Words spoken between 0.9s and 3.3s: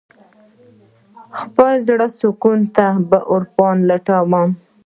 د خپل زړه سکون په